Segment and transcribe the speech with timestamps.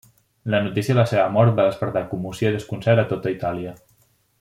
[0.53, 3.79] La notícia de la seva mort va despertar commoció i desconcert a tota Itàlia.